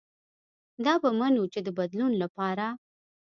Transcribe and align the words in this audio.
دا 0.85 0.93
به 1.01 1.09
منو 1.19 1.43
چې 1.53 1.59
د 1.65 1.67
بدلون 1.77 2.11
له 2.21 2.27
پاره 2.35 2.67